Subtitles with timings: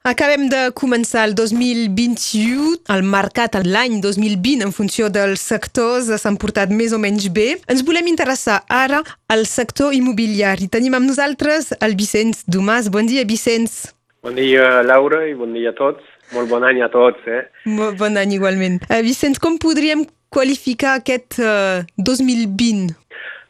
[0.00, 6.72] Acabem de començar el 2021, el mercat l'any 2020 en funció dels sectors s'han portat
[6.72, 7.58] més o menys bé.
[7.68, 10.70] Ens volem interessar ara al sector immobiliari.
[10.72, 12.88] Tenim amb nosaltres el Vicenç Domàs.
[12.88, 13.90] Bon dia, Vicenç.
[14.24, 16.00] Bon dia, Laura, i bon dia a tots.
[16.32, 17.44] Molt bon any a tots, eh?
[17.68, 18.80] Molt bon any igualment.
[18.88, 22.96] Uh, Vicenç, com podríem qualificar aquest uh, 2020?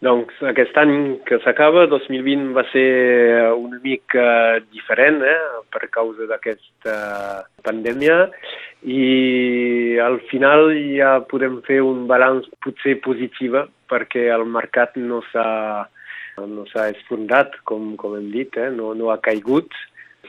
[0.01, 0.95] Doncs aquest any
[1.29, 2.85] que s'acaba, 2020, va ser
[3.53, 4.25] una mica
[4.73, 5.37] diferent eh,
[5.69, 6.95] per causa d'aquesta
[7.67, 8.17] pandèmia
[8.89, 13.59] i al final ja podem fer un balanç potser positiu
[13.93, 15.49] perquè el mercat no s'ha
[16.49, 18.71] no s'ha esfondat, com, com hem dit, eh?
[18.73, 19.77] no, no ha caigut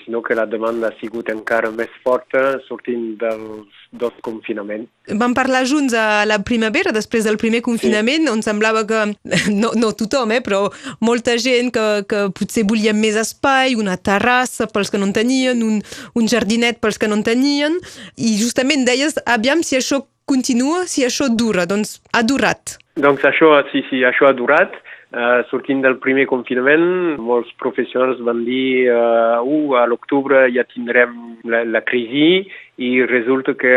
[0.05, 4.89] sinó que la demanda ha sigut encara més forta sortint dels dos confinaments.
[5.19, 8.31] Vam parlar junts a la primavera, després del primer confinament, sí.
[8.31, 9.01] on semblava que,
[9.61, 10.63] no, no tothom, eh, però
[11.03, 15.65] molta gent que, que potser volien més espai, una terrassa pels que no en tenien,
[15.65, 15.81] un,
[16.15, 17.77] un jardinet pels que no en tenien,
[18.15, 22.77] i justament deies, aviam si això continua, si això dura, doncs ha durat.
[23.01, 24.75] Doncs això, sí, sí, això ha durat,
[25.11, 31.17] Uh, sortint del primer confinament, molts professionals van dir uh, uh, a l'octubre ja tindrem
[31.51, 32.45] la, la crisi
[32.79, 33.73] i resulta que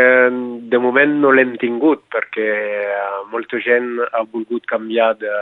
[0.71, 2.47] de moment no l'hem tingut perquè
[2.87, 5.33] uh, molta gent ha volgut canviar de,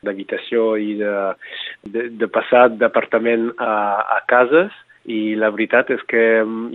[0.00, 1.12] d'habitació i de,
[1.84, 3.74] de, de passar d'apartament a,
[4.16, 4.72] a cases.
[5.08, 6.22] I la veritat és que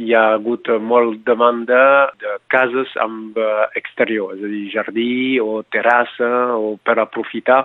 [0.02, 1.82] hi ha hagut molt demanda
[2.22, 3.38] de cases amb
[3.78, 7.60] exterior, és a dir, jardí o terrassa o per aprofitar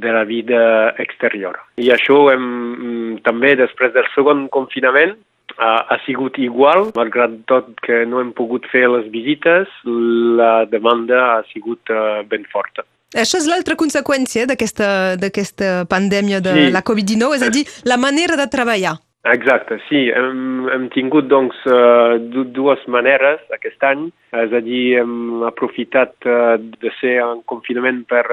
[0.00, 0.60] de la vida
[0.98, 1.58] exterior.
[1.76, 5.16] I això hem, mm, també després del segon confinament
[5.56, 11.24] ha, ha sigut igual, malgrat tot que no hem pogut fer les visites, la demanda
[11.32, 12.86] ha sigut uh, ben forta.
[13.16, 16.64] Això és l'altra conseqüència d'aquesta pandèmia de sí.
[16.74, 18.98] la Covid-19, és a dir, la manera de treballar.
[19.28, 20.06] Exacte, sí.
[20.14, 22.16] Hem, hem tingut doncs uh,
[22.54, 28.24] dues maneres aquest any, és a dir, hem aprofitat uh, de ser en confinament per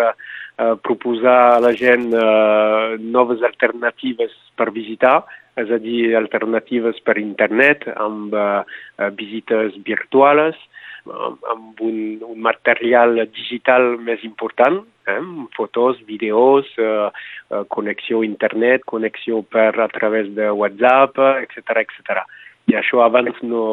[0.57, 5.23] eh, proposar a la gent eh, noves alternatives per visitar,
[5.55, 8.63] és a dir, alternatives per internet, amb eh,
[8.99, 10.57] eh visites virtuals,
[11.05, 15.19] amb un, un material digital més important, eh?
[15.55, 17.09] fotos, vídeos, eh,
[17.51, 22.25] eh, connexió a internet, connexió per a través de WhatsApp, etc etc
[22.71, 23.65] i això abans no,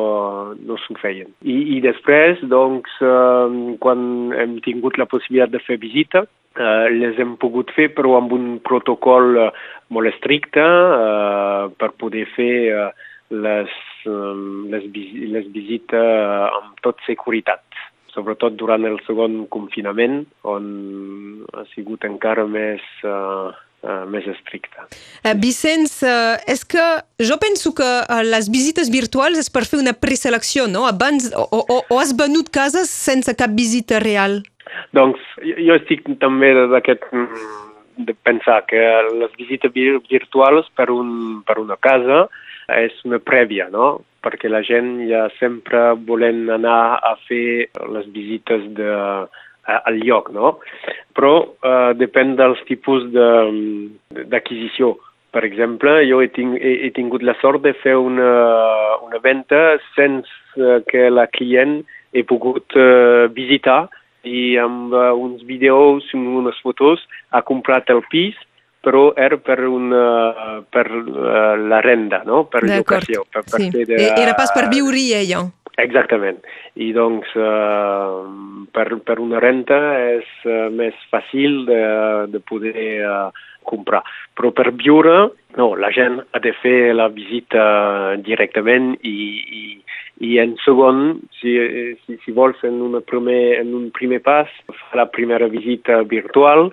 [0.59, 1.31] no s'ho feien.
[1.41, 6.27] I, I després, doncs, eh, quan hem tingut la possibilitat de fer visita,
[6.57, 9.49] eh, les hem pogut fer però amb un protocol eh,
[9.93, 12.91] molt estricte eh, per poder fer eh,
[13.33, 13.73] les,
[14.05, 14.35] eh,
[14.75, 14.91] les,
[15.39, 17.65] les visites amb tot seguretat
[18.13, 20.67] sobretot durant el segon confinament, on
[21.57, 23.49] ha sigut encara més eh,
[23.83, 24.87] uh, més estricta.
[25.23, 26.85] Uh, Vicenç, uh, és que
[27.23, 30.87] jo penso que uh, les visites virtuals és per fer una preselecció, no?
[30.89, 34.41] Abans, o, o, o has venut cases sense cap visita real?
[34.97, 37.51] Doncs jo estic també d'aquest mm,
[38.07, 38.81] de pensar que
[39.19, 39.75] les visites
[40.09, 42.25] virtuals per, un, per una casa
[42.73, 44.01] és una prèvia, no?
[44.23, 48.93] perquè la gent ja sempre volen anar a fer les visites de,
[49.71, 50.59] al lloc, no?
[51.15, 54.97] Però eh, depèn dels tipus d'acquisició.
[55.33, 58.33] Per exemple, jo he, ting he, he tingut la sort de fer una,
[59.01, 61.81] una venda sense que la client
[62.13, 63.87] he pogut uh, visitar
[64.29, 67.01] i amb uh, uns vídeos, unes fotos,
[67.33, 68.37] ha comprat el pis,
[68.85, 70.05] però era per, una,
[70.69, 72.45] per uh, la renda, no?
[72.53, 73.25] per llocació.
[73.33, 73.71] Per, per sí.
[73.73, 75.47] de, Era pas per viure-hi, ella.
[75.81, 76.43] Exactament.
[76.77, 78.19] I doncs eh,
[78.77, 79.79] per, per una renta
[80.13, 81.83] és eh, més fàcil de,
[82.29, 83.31] de poder eh,
[83.65, 84.03] comprar.
[84.37, 85.17] Però per viure,
[85.57, 89.17] no, la gent ha de fer la visita directament i,
[89.63, 89.63] i,
[90.29, 91.57] i en segon, si,
[92.05, 96.69] si, si vols, en, una primer, en un primer pas, fa la primera visita virtual,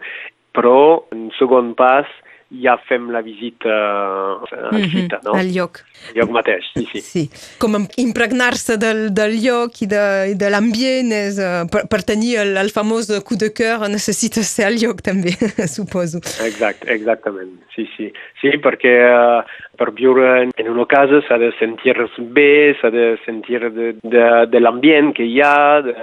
[0.51, 2.09] però en segon pas
[2.49, 5.33] ja fem la visita a mm -hmm, no?
[5.33, 5.85] Al lloc.
[6.09, 7.01] Al lloc mateix, sí, sí.
[7.01, 7.29] sí.
[7.59, 12.57] Com impregnar-se del, del lloc i de, de l'ambient, és, uh, per, per tenir el,
[12.57, 15.31] el famós coup de cœur necessita ser al lloc també,
[15.77, 16.17] suposo.
[16.43, 18.11] Exacte, exactament, sí, sí.
[18.41, 19.43] Sí, perquè uh,
[19.77, 24.25] per viure en, en una casa s'ha de sentir-se bé, s'ha de sentir de, de,
[24.49, 25.93] de l'ambient que hi ha, de,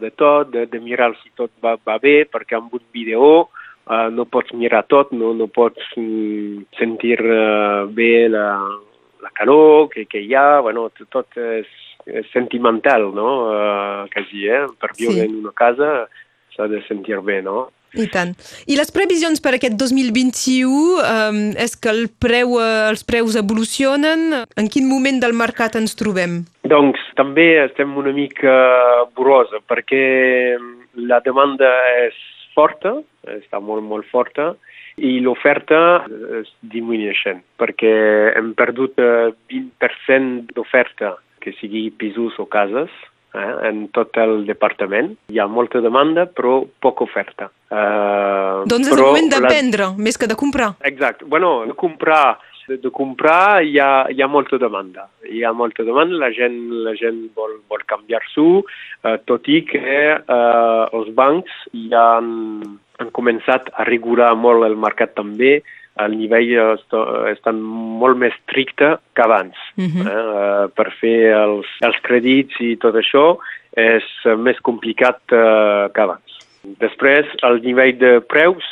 [0.00, 3.48] de tot, de, de mirar si tot va, va bé, perquè amb un vídeo
[3.86, 8.48] uh, no pots mirar tot, no, no pots mm, sentir uh, bé la,
[9.22, 11.70] la calor que, que hi ha, bueno, tot és,
[12.06, 14.64] és sentimental, no?, uh, quasi, eh?
[14.80, 15.28] Per viure sí.
[15.28, 15.94] en una casa
[16.54, 17.68] s'ha de sentir bé, no?
[17.94, 18.32] I tant.
[18.66, 22.56] I les previsions per aquest 2021 um, és que el preu,
[22.90, 24.32] els preus evolucionen?
[24.58, 26.40] En quin moment del mercat ens trobem?
[26.66, 28.54] Doncs també estem una mica
[29.14, 30.02] borosa perquè
[31.06, 31.70] la demanda
[32.02, 32.18] és
[32.54, 32.96] forta,
[33.36, 34.52] està molt, molt forta,
[34.96, 35.78] i l'oferta
[36.40, 37.94] es disminueixen perquè
[38.38, 39.00] hem perdut
[39.50, 42.92] 20% d'oferta que sigui pisos o cases
[43.34, 45.12] eh, en tot el departament.
[45.32, 47.50] Hi ha molta demanda, però poca oferta.
[47.74, 49.50] Uh, doncs és el moment de la...
[49.50, 50.72] vendre, més que de comprar.
[50.86, 51.26] Exacte.
[51.28, 55.08] Bueno, comprar, de, de comprar hi ha, hi ha molta demanda.
[55.28, 60.00] Hi ha molta demanda, la gent, la gent vol, vol canviar-s'ho, uh, tot i que
[60.16, 62.34] uh, els bancs ja han,
[63.00, 65.58] han començat a regular molt el mercat també,
[66.02, 66.50] el nivell
[67.30, 69.54] estan molt més estricte que abans.
[69.78, 70.06] Uh -huh.
[70.10, 70.68] eh?
[70.74, 73.38] Per fer els, els crèdits i tot això
[73.76, 74.04] és
[74.38, 76.30] més complicat eh, que abans.
[76.80, 78.64] Després, el nivell de preus,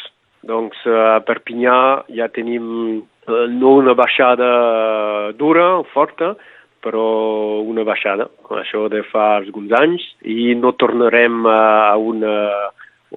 [0.42, 2.64] doncs a Perpinyà ja tenim
[2.98, 6.32] eh, no una baixada dura, forta,
[6.82, 8.26] però una baixada,
[8.58, 12.36] això de fa alguns anys, i no tornarem a una,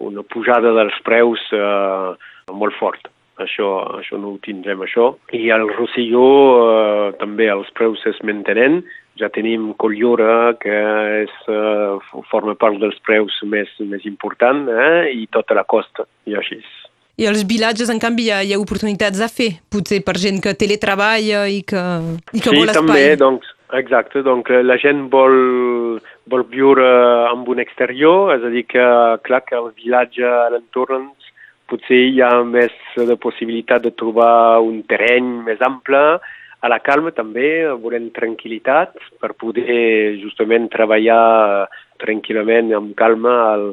[0.05, 2.13] una pujada dels preus eh,
[2.53, 3.09] molt forta
[3.41, 3.69] això,
[3.99, 5.09] això no ho tindrem, això.
[5.35, 6.27] I al Rosselló
[6.61, 8.81] eh, també els preus es mantenen,
[9.19, 10.75] ja tenim Collora, que
[11.23, 16.35] és, eh, forma part dels preus més, més important, eh, i tota la costa, i
[16.35, 16.61] així.
[17.15, 20.41] I als vilatges, en canvi, hi ha, hi ha oportunitats a fer, potser per gent
[20.43, 21.83] que teletreballa i que,
[22.35, 22.75] i que sí, vol espai.
[22.75, 25.37] Sí, també, doncs, exacte, doncs la gent vol,
[26.27, 26.89] vol viure
[27.29, 28.83] amb un exterior, és a dir que,
[29.23, 31.13] clar, que el vilatge a l'entorn
[31.71, 37.15] potser hi ha més de possibilitat de trobar un terreny més ample, a la calma
[37.15, 38.91] també, volem tranquil·litat
[39.23, 41.69] per poder justament treballar
[42.03, 43.69] tranquil·lament, amb calma, al,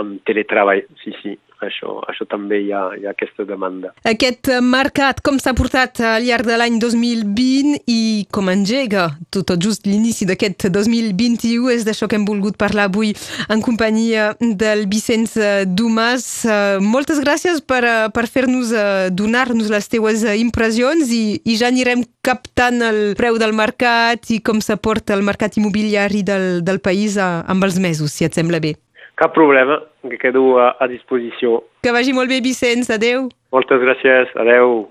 [0.00, 0.86] amb teletreball.
[1.02, 3.92] Sí, sí això, això també hi ha, hi ha aquesta demanda.
[4.08, 9.86] Aquest mercat, com s'ha portat al llarg de l'any 2020 i com engega tot, just
[9.88, 13.14] l'inici d'aquest 2021, és d'això que hem volgut parlar avui
[13.52, 15.36] en companyia del Vicenç
[15.66, 16.26] Dumas.
[16.44, 21.70] Eh, moltes gràcies per, eh, per fer-nos, eh, donar-nos les teues impressions i, i ja
[21.72, 27.16] anirem captant el preu del mercat i com s'aporta el mercat immobiliari del, del país
[27.16, 28.76] amb els mesos, si et sembla bé.
[29.16, 31.62] Cap problema, que quedo a, a disposició.
[31.80, 32.90] Que vagi molt bé, Vicenç.
[32.92, 33.30] Adéu.
[33.54, 34.34] Moltes gràcies.
[34.36, 34.84] Adéu.